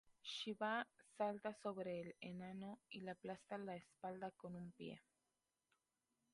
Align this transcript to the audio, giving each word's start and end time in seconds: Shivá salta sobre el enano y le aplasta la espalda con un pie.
Shivá 0.23 0.87
salta 1.15 1.53
sobre 1.53 2.01
el 2.01 2.15
enano 2.21 2.79
y 2.89 3.01
le 3.01 3.11
aplasta 3.11 3.59
la 3.59 3.75
espalda 3.75 4.31
con 4.31 4.55
un 4.55 4.71
pie. 4.71 4.99